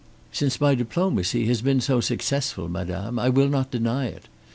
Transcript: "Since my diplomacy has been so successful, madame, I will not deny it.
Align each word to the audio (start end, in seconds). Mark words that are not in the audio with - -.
"Since 0.31 0.59
my 0.59 0.73
diplomacy 0.73 1.45
has 1.45 1.61
been 1.61 1.79
so 1.79 2.01
successful, 2.01 2.67
madame, 2.67 3.19
I 3.19 3.29
will 3.29 3.49
not 3.49 3.69
deny 3.69 4.07
it. 4.07 4.27